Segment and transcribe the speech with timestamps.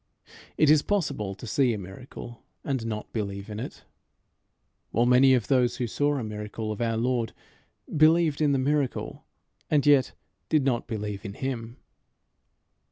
[0.57, 3.83] It is possible to see a miracle, and not believe in it;
[4.89, 7.33] while many of those who saw a miracle of our Lord
[7.95, 9.25] believed in the miracle,
[9.69, 10.13] and yet
[10.49, 11.77] did not believe in him.